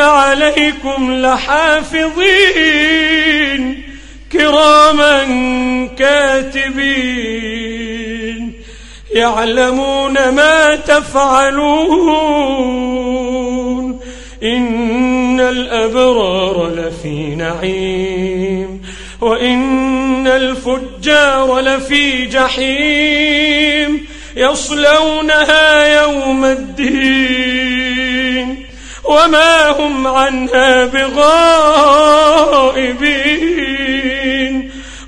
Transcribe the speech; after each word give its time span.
عليكم 0.00 1.12
لحافظين 1.12 2.72
كراما 4.32 5.24
كاتبين 5.98 7.72
يعلمون 9.14 10.28
ما 10.28 10.76
تفعلون 10.76 12.12
إن 14.42 15.40
الأبرار 15.40 16.68
لفي 16.74 17.34
نعيم 17.34 18.82
وإن 19.20 20.26
الفجار 20.26 21.60
لفي 21.60 22.26
جحيم 22.26 24.06
يصلونها 24.36 26.02
يوم 26.02 26.44
الدين 26.44 27.21
وما 29.12 29.70
هم 29.70 30.06
عنها 30.06 30.84
بغائبين. 30.84 31.32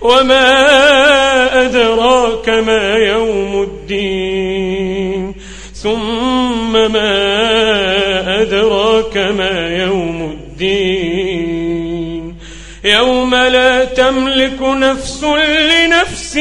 وما 0.00 1.64
أدراك 1.64 2.48
ما 2.48 2.96
يوم 2.96 3.62
الدين. 3.62 5.34
ثم 5.82 6.72
ما 6.72 8.42
أدراك 8.42 9.16
ما 9.16 9.76
يوم 9.76 10.32
الدين. 10.32 12.36
يوم 12.84 13.34
لا 13.34 13.84
تملك 13.84 14.62
نفس 14.62 15.24
لنفس 15.70 16.38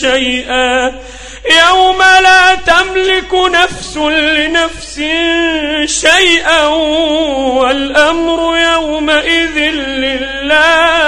شيئا. 0.00 0.92
يوم 1.50 2.00
تملك 2.66 3.34
نفس 3.34 3.96
لنفس 3.96 4.96
شيئا 5.84 6.66
والأمر 7.58 8.58
يومئذ 8.58 9.58
لله. 10.04 11.03